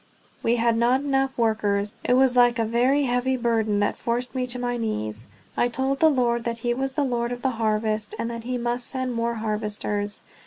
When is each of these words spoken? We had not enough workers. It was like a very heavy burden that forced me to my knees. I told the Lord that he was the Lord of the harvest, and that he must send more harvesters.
We 0.41 0.55
had 0.55 0.77
not 0.77 1.01
enough 1.01 1.37
workers. 1.37 1.93
It 2.03 2.13
was 2.13 2.35
like 2.35 2.57
a 2.57 2.65
very 2.65 3.03
heavy 3.03 3.37
burden 3.37 3.79
that 3.81 3.95
forced 3.97 4.33
me 4.33 4.47
to 4.47 4.57
my 4.57 4.75
knees. 4.75 5.27
I 5.55 5.67
told 5.67 5.99
the 5.99 6.09
Lord 6.09 6.43
that 6.43 6.57
he 6.65 6.73
was 6.73 6.93
the 6.93 7.03
Lord 7.03 7.31
of 7.31 7.43
the 7.43 7.51
harvest, 7.61 8.15
and 8.17 8.27
that 8.31 8.43
he 8.43 8.57
must 8.57 8.87
send 8.87 9.13
more 9.13 9.35
harvesters. 9.35 10.23